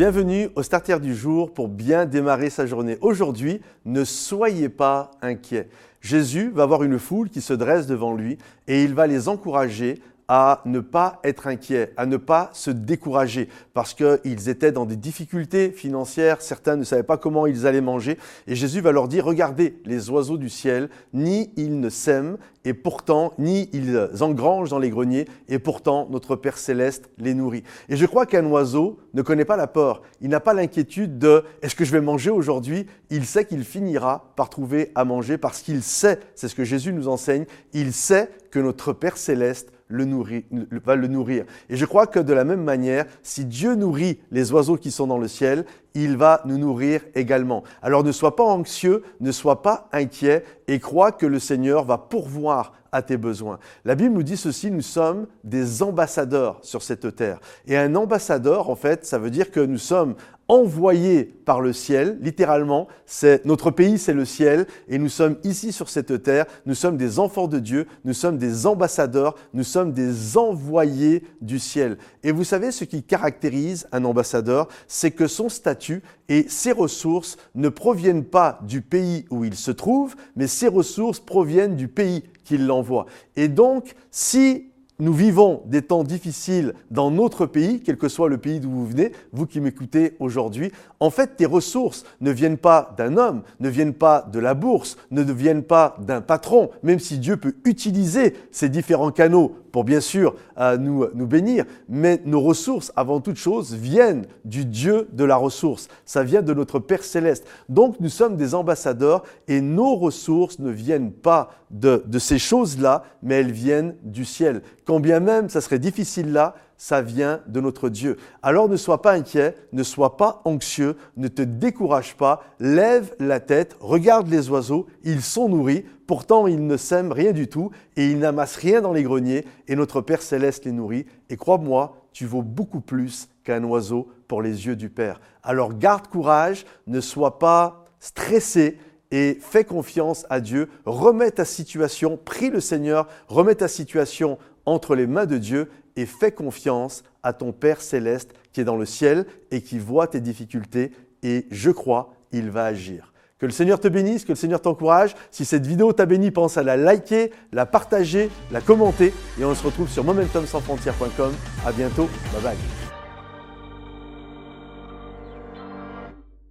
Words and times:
Bienvenue 0.00 0.48
au 0.56 0.62
Starter 0.62 0.98
du 0.98 1.14
jour 1.14 1.52
pour 1.52 1.68
bien 1.68 2.06
démarrer 2.06 2.48
sa 2.48 2.64
journée. 2.64 2.96
Aujourd'hui, 3.02 3.60
ne 3.84 4.02
soyez 4.02 4.70
pas 4.70 5.10
inquiets. 5.20 5.68
Jésus 6.00 6.50
va 6.54 6.62
avoir 6.62 6.84
une 6.84 6.98
foule 6.98 7.28
qui 7.28 7.42
se 7.42 7.52
dresse 7.52 7.86
devant 7.86 8.14
lui 8.14 8.38
et 8.66 8.82
il 8.82 8.94
va 8.94 9.06
les 9.06 9.28
encourager 9.28 10.00
à 10.32 10.62
ne 10.64 10.78
pas 10.78 11.18
être 11.24 11.48
inquiets, 11.48 11.92
à 11.96 12.06
ne 12.06 12.16
pas 12.16 12.50
se 12.52 12.70
décourager, 12.70 13.48
parce 13.74 13.94
qu'ils 13.94 14.48
étaient 14.48 14.70
dans 14.70 14.86
des 14.86 14.94
difficultés 14.94 15.72
financières, 15.72 16.40
certains 16.40 16.76
ne 16.76 16.84
savaient 16.84 17.02
pas 17.02 17.16
comment 17.16 17.46
ils 17.46 17.66
allaient 17.66 17.80
manger, 17.80 18.16
et 18.46 18.54
Jésus 18.54 18.80
va 18.80 18.92
leur 18.92 19.08
dire, 19.08 19.24
regardez 19.24 19.82
les 19.84 20.08
oiseaux 20.08 20.36
du 20.36 20.48
ciel, 20.48 20.88
ni 21.12 21.50
ils 21.56 21.80
ne 21.80 21.88
sèment, 21.88 22.38
et 22.64 22.74
pourtant, 22.74 23.32
ni 23.38 23.68
ils 23.72 24.08
engrangent 24.20 24.70
dans 24.70 24.78
les 24.78 24.90
greniers, 24.90 25.26
et 25.48 25.58
pourtant 25.58 26.06
notre 26.10 26.36
Père 26.36 26.58
céleste 26.58 27.10
les 27.18 27.34
nourrit. 27.34 27.64
Et 27.88 27.96
je 27.96 28.06
crois 28.06 28.24
qu'un 28.24 28.46
oiseau 28.46 29.00
ne 29.14 29.22
connaît 29.22 29.44
pas 29.44 29.56
la 29.56 29.66
peur, 29.66 30.00
il 30.20 30.28
n'a 30.28 30.38
pas 30.38 30.54
l'inquiétude 30.54 31.18
de 31.18 31.42
est-ce 31.60 31.74
que 31.74 31.84
je 31.84 31.90
vais 31.90 32.00
manger 32.00 32.30
aujourd'hui? 32.30 32.86
Il 33.10 33.26
sait 33.26 33.46
qu'il 33.46 33.64
finira 33.64 34.30
par 34.36 34.48
trouver 34.48 34.92
à 34.94 35.04
manger 35.04 35.38
parce 35.38 35.60
qu'il 35.60 35.82
sait, 35.82 36.20
c'est 36.36 36.46
ce 36.46 36.54
que 36.54 36.62
Jésus 36.62 36.92
nous 36.92 37.08
enseigne, 37.08 37.46
il 37.72 37.92
sait 37.92 38.30
que 38.52 38.60
notre 38.60 38.92
Père 38.92 39.16
céleste 39.16 39.72
le 39.90 40.04
nourrir, 40.04 40.42
va 40.84 40.96
le 40.96 41.08
nourrir. 41.08 41.44
Et 41.68 41.76
je 41.76 41.84
crois 41.84 42.06
que 42.06 42.20
de 42.20 42.32
la 42.32 42.44
même 42.44 42.62
manière, 42.62 43.04
si 43.22 43.44
Dieu 43.44 43.74
nourrit 43.74 44.20
les 44.30 44.52
oiseaux 44.52 44.76
qui 44.76 44.90
sont 44.90 45.06
dans 45.06 45.18
le 45.18 45.28
ciel, 45.28 45.66
il 45.94 46.16
va 46.16 46.40
nous 46.44 46.56
nourrir 46.56 47.02
également. 47.14 47.64
Alors 47.82 48.04
ne 48.04 48.12
sois 48.12 48.36
pas 48.36 48.44
anxieux, 48.44 49.02
ne 49.20 49.32
sois 49.32 49.62
pas 49.62 49.88
inquiet 49.92 50.44
et 50.68 50.78
crois 50.78 51.12
que 51.12 51.26
le 51.26 51.38
Seigneur 51.38 51.84
va 51.84 51.98
pourvoir 51.98 52.72
à 52.92 53.02
tes 53.02 53.16
besoins. 53.16 53.58
La 53.84 53.94
Bible 53.94 54.14
nous 54.14 54.22
dit 54.22 54.36
ceci, 54.36 54.70
nous 54.70 54.80
sommes 54.80 55.26
des 55.44 55.82
ambassadeurs 55.82 56.58
sur 56.62 56.82
cette 56.82 57.14
terre. 57.14 57.40
Et 57.66 57.76
un 57.76 57.94
ambassadeur, 57.94 58.68
en 58.70 58.76
fait, 58.76 59.04
ça 59.04 59.18
veut 59.18 59.30
dire 59.30 59.50
que 59.50 59.60
nous 59.60 59.78
sommes 59.78 60.14
envoyés 60.50 61.32
par 61.44 61.60
le 61.60 61.72
ciel, 61.72 62.18
littéralement, 62.20 62.88
c'est 63.06 63.44
notre 63.46 63.70
pays, 63.70 63.98
c'est 63.98 64.12
le 64.12 64.24
ciel, 64.24 64.66
et 64.88 64.98
nous 64.98 65.08
sommes 65.08 65.36
ici 65.44 65.70
sur 65.70 65.88
cette 65.88 66.24
terre, 66.24 66.44
nous 66.66 66.74
sommes 66.74 66.96
des 66.96 67.20
enfants 67.20 67.46
de 67.46 67.60
Dieu, 67.60 67.86
nous 68.04 68.14
sommes 68.14 68.36
des 68.36 68.66
ambassadeurs, 68.66 69.36
nous 69.54 69.62
sommes 69.62 69.92
des 69.92 70.36
envoyés 70.36 71.22
du 71.40 71.60
ciel. 71.60 71.98
Et 72.24 72.32
vous 72.32 72.42
savez 72.42 72.72
ce 72.72 72.82
qui 72.82 73.04
caractérise 73.04 73.86
un 73.92 74.04
ambassadeur, 74.04 74.66
c'est 74.88 75.12
que 75.12 75.28
son 75.28 75.48
statut 75.48 76.02
et 76.28 76.46
ses 76.48 76.72
ressources 76.72 77.36
ne 77.54 77.68
proviennent 77.68 78.24
pas 78.24 78.58
du 78.66 78.80
pays 78.80 79.26
où 79.30 79.44
il 79.44 79.54
se 79.54 79.70
trouve, 79.70 80.16
mais 80.34 80.48
ses 80.48 80.68
ressources 80.68 81.20
proviennent 81.20 81.76
du 81.76 81.86
pays 81.86 82.24
qu'il 82.42 82.66
l'envoie. 82.66 83.06
Et 83.36 83.46
donc, 83.46 83.94
si 84.10 84.69
nous 85.00 85.12
vivons 85.12 85.62
des 85.66 85.82
temps 85.82 86.04
difficiles 86.04 86.74
dans 86.90 87.10
notre 87.10 87.46
pays, 87.46 87.80
quel 87.80 87.96
que 87.96 88.08
soit 88.08 88.28
le 88.28 88.38
pays 88.38 88.60
d'où 88.60 88.70
vous 88.70 88.86
venez, 88.86 89.12
vous 89.32 89.46
qui 89.46 89.60
m'écoutez 89.60 90.16
aujourd'hui, 90.20 90.72
en 91.00 91.10
fait, 91.10 91.36
tes 91.36 91.46
ressources 91.46 92.04
ne 92.20 92.30
viennent 92.30 92.58
pas 92.58 92.94
d'un 92.96 93.16
homme, 93.16 93.42
ne 93.60 93.68
viennent 93.68 93.94
pas 93.94 94.28
de 94.32 94.38
la 94.38 94.54
bourse, 94.54 94.96
ne 95.10 95.22
viennent 95.22 95.62
pas 95.62 95.96
d'un 96.00 96.20
patron, 96.20 96.70
même 96.82 96.98
si 96.98 97.18
Dieu 97.18 97.36
peut 97.36 97.54
utiliser 97.64 98.36
ces 98.50 98.68
différents 98.68 99.10
canaux 99.10 99.56
pour 99.72 99.84
bien 99.84 100.00
sûr 100.00 100.34
euh, 100.58 100.76
nous, 100.76 101.06
nous 101.14 101.26
bénir, 101.26 101.64
mais 101.88 102.20
nos 102.24 102.40
ressources, 102.40 102.92
avant 102.96 103.20
toute 103.20 103.36
chose, 103.36 103.74
viennent 103.74 104.26
du 104.44 104.64
Dieu 104.64 105.08
de 105.12 105.24
la 105.24 105.36
ressource. 105.36 105.88
Ça 106.04 106.22
vient 106.22 106.42
de 106.42 106.54
notre 106.54 106.78
Père 106.78 107.04
céleste. 107.04 107.46
Donc 107.68 108.00
nous 108.00 108.08
sommes 108.08 108.36
des 108.36 108.54
ambassadeurs 108.54 109.22
et 109.48 109.60
nos 109.60 109.96
ressources 109.96 110.58
ne 110.58 110.70
viennent 110.70 111.12
pas 111.12 111.50
de, 111.70 112.02
de 112.06 112.18
ces 112.18 112.38
choses-là, 112.38 113.04
mais 113.22 113.36
elles 113.36 113.52
viennent 113.52 113.94
du 114.02 114.24
ciel. 114.24 114.62
Quand 114.84 115.00
bien 115.00 115.20
même 115.20 115.48
ça 115.48 115.60
serait 115.60 115.78
difficile 115.78 116.32
là, 116.32 116.54
ça 116.80 117.02
vient 117.02 117.42
de 117.46 117.60
notre 117.60 117.90
Dieu. 117.90 118.16
Alors 118.42 118.66
ne 118.66 118.76
sois 118.78 119.02
pas 119.02 119.12
inquiet, 119.12 119.54
ne 119.74 119.82
sois 119.82 120.16
pas 120.16 120.40
anxieux, 120.46 120.96
ne 121.18 121.28
te 121.28 121.42
décourage 121.42 122.16
pas, 122.16 122.42
lève 122.58 123.14
la 123.20 123.38
tête, 123.38 123.76
regarde 123.80 124.28
les 124.28 124.48
oiseaux, 124.48 124.86
ils 125.04 125.20
sont 125.20 125.50
nourris, 125.50 125.84
pourtant 126.06 126.46
ils 126.46 126.66
ne 126.66 126.78
sèment 126.78 127.12
rien 127.12 127.32
du 127.32 127.48
tout 127.48 127.70
et 127.98 128.10
ils 128.10 128.18
n'amassent 128.18 128.56
rien 128.56 128.80
dans 128.80 128.94
les 128.94 129.02
greniers 129.02 129.44
et 129.68 129.76
notre 129.76 130.00
Père 130.00 130.22
céleste 130.22 130.64
les 130.64 130.72
nourrit. 130.72 131.04
Et 131.28 131.36
crois-moi, 131.36 131.98
tu 132.12 132.24
vaux 132.24 132.40
beaucoup 132.40 132.80
plus 132.80 133.28
qu'un 133.44 133.62
oiseau 133.64 134.08
pour 134.26 134.40
les 134.40 134.66
yeux 134.66 134.76
du 134.76 134.88
Père. 134.88 135.20
Alors 135.42 135.74
garde 135.74 136.06
courage, 136.06 136.64
ne 136.86 137.02
sois 137.02 137.38
pas 137.38 137.84
stressé, 137.98 138.78
et 139.10 139.38
fais 139.40 139.64
confiance 139.64 140.24
à 140.30 140.40
Dieu, 140.40 140.68
remets 140.84 141.32
ta 141.32 141.44
situation, 141.44 142.16
prie 142.16 142.50
le 142.50 142.60
Seigneur, 142.60 143.08
remets 143.28 143.56
ta 143.56 143.68
situation 143.68 144.38
entre 144.66 144.94
les 144.94 145.06
mains 145.06 145.26
de 145.26 145.38
Dieu 145.38 145.70
et 145.96 146.06
fais 146.06 146.32
confiance 146.32 147.02
à 147.22 147.32
ton 147.32 147.52
Père 147.52 147.80
céleste 147.80 148.32
qui 148.52 148.60
est 148.60 148.64
dans 148.64 148.76
le 148.76 148.86
ciel 148.86 149.26
et 149.50 149.62
qui 149.62 149.78
voit 149.78 150.06
tes 150.06 150.20
difficultés 150.20 150.92
et 151.22 151.46
je 151.50 151.70
crois, 151.70 152.14
il 152.32 152.50
va 152.50 152.64
agir. 152.64 153.12
Que 153.38 153.46
le 153.46 153.52
Seigneur 153.52 153.80
te 153.80 153.88
bénisse, 153.88 154.24
que 154.24 154.32
le 154.32 154.36
Seigneur 154.36 154.60
t'encourage. 154.60 155.14
Si 155.30 155.46
cette 155.46 155.66
vidéo 155.66 155.94
t'a 155.94 156.04
béni, 156.04 156.30
pense 156.30 156.58
à 156.58 156.62
la 156.62 156.76
liker, 156.76 157.32
la 157.52 157.64
partager, 157.64 158.28
la 158.52 158.60
commenter 158.60 159.14
et 159.40 159.44
on 159.44 159.54
se 159.54 159.64
retrouve 159.64 159.88
sur 159.88 160.04
momentumsansfrontières.com. 160.04 161.32
À 161.64 161.72
bientôt. 161.72 162.08
Bye 162.32 162.42
bye. 162.42 162.79